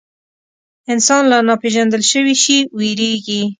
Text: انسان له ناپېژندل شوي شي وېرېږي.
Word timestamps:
انسان 0.93 1.21
له 1.31 1.37
ناپېژندل 1.47 2.01
شوي 2.11 2.35
شي 2.43 2.57
وېرېږي. 2.77 3.41